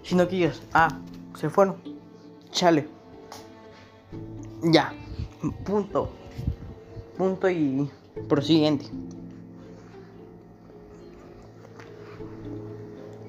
Sino 0.03 0.27
que 0.27 0.35
digas, 0.35 0.61
ah, 0.73 0.99
se 1.39 1.49
fueron. 1.49 1.77
Chale. 2.51 2.85
Ya. 4.61 4.93
Punto. 5.63 6.09
Punto 7.17 7.49
y 7.49 7.89
prosiguiente. 8.27 8.85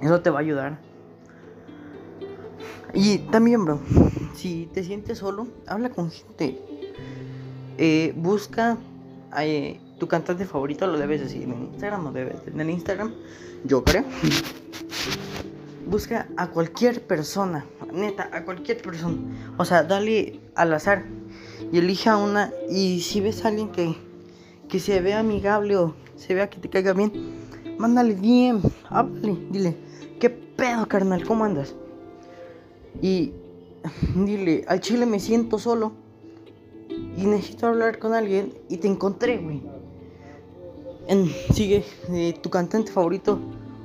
Eso 0.01 0.21
te 0.21 0.31
va 0.31 0.39
a 0.39 0.43
ayudar. 0.43 0.79
Y 2.95 3.19
también, 3.19 3.65
bro, 3.65 3.81
si 4.35 4.69
te 4.73 4.83
sientes 4.83 5.19
solo, 5.19 5.47
habla 5.67 5.91
con 5.91 6.11
gente. 6.11 6.59
Eh, 7.79 8.13
busca 8.17 8.79
eh, 9.39 9.81
tu 9.99 10.09
cantante 10.09 10.45
favorito, 10.45 10.87
lo 10.87 10.99
debes 10.99 11.21
decir 11.21 11.43
en 11.43 11.65
Instagram, 11.73 12.05
no 12.05 12.13
debes 12.13 12.45
tener 12.45 12.69
Instagram, 12.69 13.15
yo 13.65 13.85
creo. 13.85 14.05
Busca 15.87 16.29
a 16.37 16.49
cualquier 16.49 17.07
persona, 17.07 17.65
neta, 17.93 18.29
a 18.33 18.45
cualquier 18.45 18.81
persona. 18.83 19.17
O 19.57 19.65
sea, 19.65 19.83
dale 19.83 20.41
al 20.55 20.73
azar 20.73 21.05
y 21.73 21.79
elija 21.79 22.17
una. 22.17 22.53
Y 22.69 23.01
si 23.01 23.21
ves 23.21 23.45
a 23.45 23.49
alguien 23.49 23.71
que 23.71 23.97
que 24.71 24.79
se 24.79 25.01
vea 25.01 25.19
amigable 25.19 25.77
o 25.77 25.95
se 26.17 26.33
vea 26.33 26.49
que 26.49 26.59
te 26.59 26.71
caiga 26.71 26.93
bien, 26.93 27.13
mándale 27.77 28.15
bien, 28.15 28.63
háblale, 28.89 29.37
dile, 29.51 29.77
¿qué 30.21 30.31
pedo, 30.31 30.87
carnal? 30.87 31.27
¿Cómo 31.27 31.45
andas? 31.45 31.75
Y 33.03 33.33
dile, 34.15 34.65
al 34.69 34.81
chile 34.81 35.07
me 35.07 35.19
siento 35.19 35.59
solo 35.59 35.93
y 36.89 37.27
necesito 37.27 37.67
hablar 37.67 37.99
con 37.99 38.15
alguien 38.15 38.55
y 38.69 38.77
te 38.77 38.87
encontré, 38.87 39.39
güey. 39.39 39.63
sigue 41.53 41.85
eh, 42.11 42.35
tu 42.41 42.49
cantante 42.49 42.93
favorito, 42.93 43.41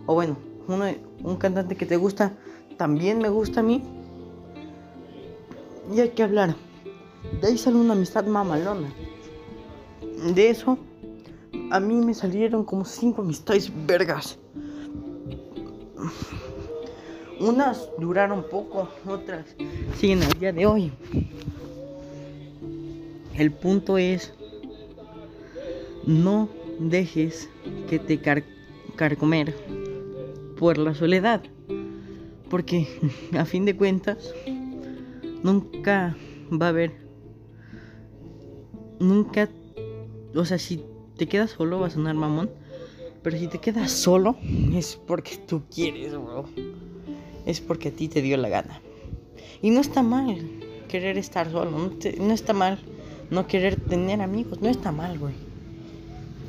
o 0.06 0.14
bueno, 0.14 0.38
uno, 0.68 0.86
un 1.24 1.36
cantante 1.38 1.76
que 1.76 1.88
te 1.88 1.98
gusta, 1.98 2.34
también 2.78 3.18
me 3.18 3.30
gusta 3.30 3.62
a 3.62 3.64
mí. 3.64 3.82
Y 5.94 6.00
hay 6.00 6.10
que 6.10 6.24
hablar. 6.24 6.56
De 7.42 7.48
ahí 7.48 7.58
sale 7.58 7.78
una 7.78 7.94
amistad 7.94 8.26
mamalona 8.26 8.94
de 10.34 10.50
eso, 10.50 10.78
a 11.72 11.80
mí 11.80 11.96
me 11.96 12.14
salieron 12.14 12.64
como 12.64 12.86
cinco 12.86 13.22
amistades 13.22 13.72
vergas. 13.86 14.38
Unas 17.40 17.90
duraron 18.00 18.46
poco, 18.50 18.88
otras 19.06 19.46
siguen 19.98 20.24
al 20.24 20.32
día 20.40 20.54
de 20.54 20.66
hoy. 20.66 20.92
El 23.34 23.52
punto 23.52 23.98
es, 23.98 24.34
no 26.06 26.48
dejes 26.80 27.50
que 27.90 28.00
te 28.00 28.20
car 28.20 28.44
carcomer 28.96 29.54
por 30.58 30.78
la 30.78 30.96
soledad. 30.96 31.44
Porque 32.50 32.88
a 33.38 33.44
fin 33.46 33.66
de 33.66 33.76
cuentas, 33.76 34.34
nunca 35.44 36.16
va 36.52 36.68
a 36.68 36.70
haber, 36.70 36.94
nunca 39.00 39.50
o 40.36 40.46
sea, 40.46 40.58
si 40.58 40.84
te 41.18 41.28
quedas 41.28 41.52
solo 41.52 41.80
va 41.80 41.88
a 41.88 41.90
sonar 41.90 42.16
mamón. 42.16 42.50
Pero 43.24 43.38
si 43.38 43.48
te 43.48 43.58
quedas 43.58 43.92
solo 43.92 44.38
es 44.74 45.00
porque 45.08 45.38
tú 45.38 45.64
quieres, 45.74 46.12
bro. 46.12 46.46
Es 47.46 47.60
porque 47.60 47.90
a 47.90 47.92
ti 47.92 48.08
te 48.08 48.22
dio 48.22 48.38
la 48.38 48.50
gana. 48.50 48.82
Y 49.62 49.72
no 49.72 49.82
está 49.82 50.04
mal 50.04 50.38
querer 50.88 51.18
estar 51.18 51.52
solo. 51.52 51.72
No, 51.72 52.34
está 52.34 52.54
mal 52.54 52.80
no 53.32 53.48
querer 53.48 53.80
tener 53.80 54.22
amigos. 54.22 54.62
No 54.62 54.70
está 54.70 54.92
mal, 54.92 55.18
güey. 55.18 55.34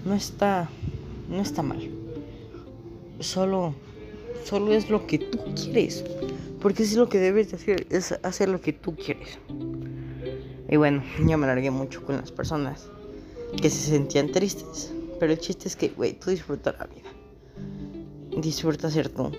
No 0.04 0.14
está... 0.14 0.68
No 1.30 1.40
está 1.40 1.62
mal. 1.62 1.90
Solo 3.20 3.74
solo 4.44 4.72
es 4.72 4.90
lo 4.90 5.06
que 5.06 5.18
tú 5.18 5.38
quieres. 5.54 6.04
Porque 6.60 6.82
es 6.82 6.94
lo 6.94 7.08
que 7.08 7.18
debes 7.18 7.50
de 7.50 7.56
hacer, 7.56 7.86
es 7.90 8.12
hacer 8.22 8.48
lo 8.48 8.60
que 8.60 8.72
tú 8.72 8.94
quieres. 8.94 9.38
Y 10.68 10.76
bueno, 10.76 11.02
ya 11.26 11.36
me 11.36 11.46
alargué 11.46 11.70
mucho 11.70 12.04
con 12.04 12.16
las 12.16 12.30
personas 12.32 12.90
que 13.60 13.70
se 13.70 13.90
sentían 13.90 14.30
tristes. 14.30 14.92
Pero 15.18 15.32
el 15.32 15.38
chiste 15.38 15.68
es 15.68 15.76
que, 15.76 15.88
güey, 15.88 16.12
tú 16.18 16.30
disfruta 16.30 16.74
la 16.78 16.86
vida. 16.86 17.10
Disfruta 18.40 18.90
ser 18.90 19.08
tú. 19.08 19.30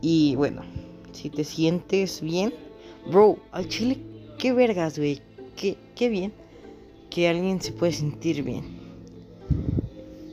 Y 0.00 0.34
bueno, 0.36 0.62
si 1.12 1.30
te 1.30 1.44
sientes 1.44 2.20
bien, 2.20 2.52
bro, 3.10 3.38
al 3.52 3.68
chile, 3.68 3.98
qué 4.38 4.52
vergas, 4.52 4.98
güey. 4.98 5.20
Qué, 5.56 5.76
qué 5.94 6.08
bien 6.08 6.32
que 7.14 7.28
alguien 7.28 7.60
se 7.60 7.70
puede 7.70 7.92
sentir 7.92 8.42
bien. 8.42 8.64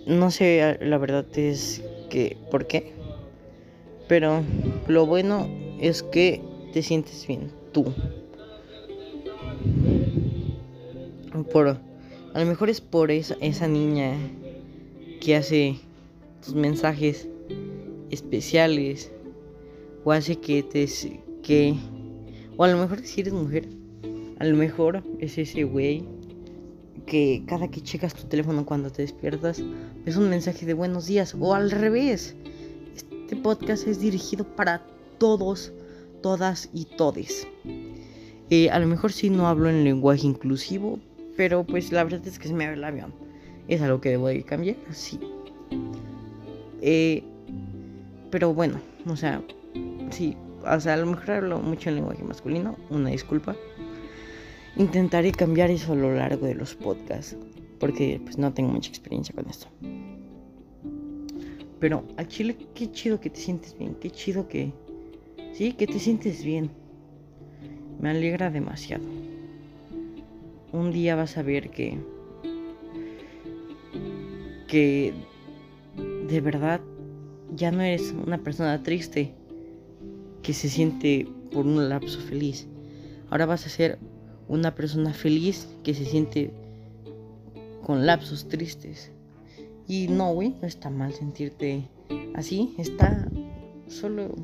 No 0.07 0.31
sé, 0.31 0.77
la 0.81 0.97
verdad 0.97 1.25
es 1.37 1.83
que, 2.09 2.37
¿por 2.49 2.65
qué? 2.65 2.93
Pero 4.07 4.41
lo 4.87 5.05
bueno 5.05 5.47
es 5.79 6.01
que 6.01 6.41
te 6.73 6.81
sientes 6.81 7.27
bien, 7.27 7.51
tú. 7.71 7.85
Por, 11.43 11.67
a 11.67 12.39
lo 12.39 12.45
mejor 12.45 12.69
es 12.69 12.81
por 12.81 13.11
esa, 13.11 13.35
esa 13.41 13.67
niña 13.67 14.15
que 15.19 15.35
hace 15.35 15.77
tus 16.43 16.55
mensajes 16.55 17.27
especiales 18.09 19.11
o 20.03 20.11
hace 20.11 20.37
que 20.37 20.63
te 20.63 20.87
que 21.43 21.75
o 22.57 22.63
a 22.63 22.67
lo 22.67 22.77
mejor 22.77 23.01
si 23.05 23.21
eres 23.21 23.33
mujer 23.33 23.67
a 24.39 24.45
lo 24.45 24.57
mejor 24.57 25.03
es 25.19 25.37
ese 25.37 25.63
güey 25.63 26.03
que 27.05 27.43
cada 27.45 27.69
que 27.69 27.81
checas 27.81 28.13
tu 28.13 28.27
teléfono 28.27 28.65
cuando 28.65 28.91
te 28.91 29.03
despiertas 29.03 29.63
es 30.05 30.17
un 30.17 30.29
mensaje 30.29 30.65
de 30.65 30.73
buenos 30.73 31.05
días 31.05 31.35
o 31.39 31.53
al 31.53 31.71
revés 31.71 32.35
este 32.95 33.35
podcast 33.35 33.87
es 33.87 33.99
dirigido 33.99 34.43
para 34.43 34.85
todos 35.19 35.71
todas 36.21 36.69
y 36.73 36.85
todes. 36.85 37.47
Eh, 38.49 38.69
a 38.69 38.79
lo 38.79 38.87
mejor 38.87 39.11
si 39.11 39.29
no 39.29 39.47
hablo 39.47 39.69
en 39.69 39.83
lenguaje 39.83 40.27
inclusivo 40.27 40.99
pero 41.37 41.63
pues 41.65 41.91
la 41.91 42.03
verdad 42.03 42.25
es 42.25 42.39
que 42.39 42.47
se 42.47 42.53
me 42.53 42.65
abre 42.65 42.77
el 42.77 42.83
avión 42.83 43.13
es 43.67 43.81
algo 43.81 44.01
que 44.01 44.09
debo 44.09 44.27
de 44.27 44.43
cambiar 44.43 44.75
sí 44.91 45.19
eh, 46.81 47.23
pero 48.29 48.53
bueno 48.53 48.79
o 49.07 49.15
sea 49.15 49.41
sí, 50.11 50.35
o 50.63 50.79
sea, 50.79 50.93
a 50.93 50.97
lo 50.97 51.07
mejor 51.07 51.31
hablo 51.31 51.59
mucho 51.59 51.89
en 51.89 51.95
lenguaje 51.95 52.23
masculino, 52.23 52.77
una 52.89 53.09
disculpa. 53.09 53.55
Intentaré 54.77 55.31
cambiar 55.31 55.69
eso 55.71 55.93
a 55.93 55.95
lo 55.95 56.13
largo 56.13 56.45
de 56.45 56.55
los 56.55 56.75
podcasts, 56.75 57.35
porque 57.79 58.21
pues 58.23 58.37
no 58.37 58.53
tengo 58.53 58.71
mucha 58.71 58.89
experiencia 58.89 59.33
con 59.33 59.49
esto. 59.49 59.67
Pero 61.79 62.03
al 62.17 62.27
chile, 62.27 62.55
qué 62.75 62.91
chido 62.91 63.19
que 63.19 63.29
te 63.29 63.39
sientes 63.39 63.75
bien, 63.77 63.95
qué 63.95 64.11
chido 64.11 64.47
que... 64.47 64.71
Sí, 65.53 65.73
que 65.73 65.87
te 65.87 65.99
sientes 65.99 66.45
bien. 66.45 66.69
Me 67.99 68.11
alegra 68.11 68.49
demasiado. 68.49 69.03
Un 70.71 70.91
día 70.91 71.15
vas 71.15 71.37
a 71.37 71.43
ver 71.43 71.69
que... 71.69 71.97
Que... 74.67 75.13
De 76.27 76.39
verdad, 76.39 76.79
ya 77.55 77.71
no 77.71 77.81
eres 77.81 78.13
una 78.25 78.37
persona 78.37 78.81
triste 78.83 79.33
que 80.41 80.53
se 80.53 80.69
siente 80.69 81.27
por 81.51 81.65
un 81.65 81.89
lapso 81.89 82.19
feliz. 82.21 82.67
Ahora 83.29 83.45
vas 83.45 83.65
a 83.65 83.69
ser 83.69 83.99
una 84.47 84.73
persona 84.75 85.13
feliz 85.13 85.67
que 85.83 85.93
se 85.93 86.05
siente 86.05 86.51
con 87.83 88.05
lapsos 88.05 88.47
tristes. 88.47 89.11
Y 89.87 90.07
no, 90.07 90.33
güey, 90.33 90.55
no 90.61 90.67
está 90.67 90.89
mal 90.89 91.13
sentirte 91.13 91.89
así. 92.33 92.73
Está 92.77 93.29
solo... 93.87 94.35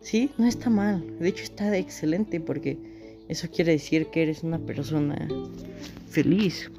Sí, 0.00 0.30
no 0.38 0.46
está 0.46 0.70
mal. 0.70 1.18
De 1.18 1.28
hecho 1.28 1.44
está 1.44 1.76
excelente 1.76 2.40
porque 2.40 2.97
eso 3.28 3.48
quiere 3.50 3.72
decir 3.72 4.06
que 4.06 4.22
eres 4.22 4.42
una 4.42 4.58
persona 4.58 5.28
feliz. 6.08 6.70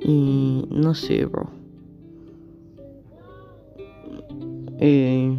Y 0.00 0.66
no 0.70 0.94
sé, 0.94 1.24
bro. 1.24 1.50
Eh, 4.78 5.36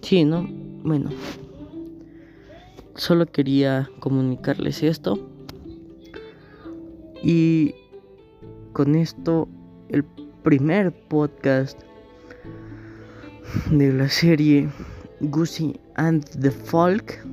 sí, 0.00 0.24
¿no? 0.24 0.46
Bueno. 0.84 1.10
Solo 2.94 3.26
quería 3.26 3.90
comunicarles 3.98 4.82
esto. 4.82 5.18
Y 7.22 7.74
con 8.72 8.94
esto 8.94 9.48
el 9.90 10.04
primer 10.42 10.92
podcast 10.92 11.85
de 13.70 13.92
la 13.92 14.08
serie 14.08 14.68
Goosey 15.20 15.80
and 15.94 16.24
the 16.40 16.50
Folk 16.50 17.24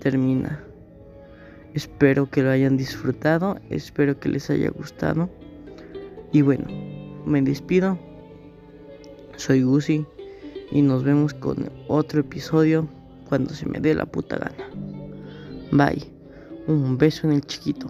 termina. 0.00 0.62
Espero 1.74 2.28
que 2.28 2.42
lo 2.42 2.50
hayan 2.50 2.76
disfrutado, 2.76 3.58
espero 3.70 4.18
que 4.18 4.28
les 4.28 4.50
haya 4.50 4.70
gustado. 4.70 5.30
Y 6.32 6.42
bueno, 6.42 6.66
me 7.24 7.42
despido. 7.42 7.98
Soy 9.36 9.62
Gusi 9.62 10.04
y 10.70 10.82
nos 10.82 11.04
vemos 11.04 11.34
con 11.34 11.70
otro 11.86 12.20
episodio 12.20 12.88
cuando 13.28 13.54
se 13.54 13.66
me 13.66 13.80
dé 13.80 13.94
la 13.94 14.06
puta 14.06 14.36
gana. 14.36 14.70
Bye. 15.70 16.10
Un 16.66 16.98
beso 16.98 17.26
en 17.26 17.34
el 17.34 17.42
chiquito. 17.42 17.88